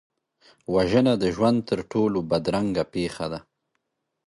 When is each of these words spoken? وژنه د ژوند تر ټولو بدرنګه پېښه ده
وژنه 0.73 1.13
د 1.23 1.23
ژوند 1.35 1.59
تر 1.69 1.79
ټولو 1.91 2.17
بدرنګه 2.29 2.83
پېښه 2.93 3.25
ده 3.31 3.39